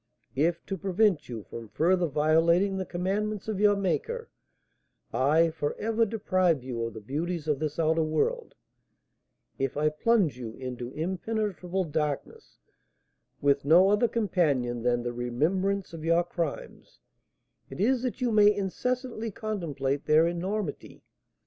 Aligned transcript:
If, 0.35 0.65
to 0.65 0.79
prevent 0.79 1.29
you 1.29 1.43
from 1.43 1.67
further 1.69 2.07
violating 2.07 2.75
the 2.79 2.87
commandments 2.87 3.47
of 3.47 3.59
your 3.59 3.75
Maker, 3.75 4.31
I 5.13 5.51
for 5.51 5.75
ever 5.77 6.07
deprive 6.07 6.63
you 6.63 6.83
of 6.85 6.95
the 6.95 6.99
beauties 6.99 7.47
of 7.47 7.59
this 7.59 7.77
outer 7.77 8.01
world, 8.01 8.55
if 9.59 9.77
I 9.77 9.89
plunge 9.89 10.39
you 10.39 10.55
into 10.55 10.89
impenetrable 10.93 11.83
darkness, 11.83 12.57
with 13.41 13.63
no 13.63 13.91
other 13.91 14.07
companion 14.07 14.81
than 14.81 15.03
the 15.03 15.13
remembrance 15.13 15.93
of 15.93 16.03
your 16.03 16.23
crimes, 16.23 16.97
it 17.69 17.79
is 17.79 18.01
that 18.01 18.21
you 18.21 18.31
may 18.31 18.51
incessantly 18.51 19.29
contemplate 19.29 20.07
their 20.07 20.25
enormity. 20.25 21.03